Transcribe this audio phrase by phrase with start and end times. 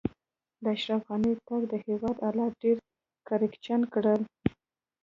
[0.63, 2.77] د اشرف غني تګ؛ د هېواد حالات ډېر
[3.27, 4.21] کړکېچن کړل.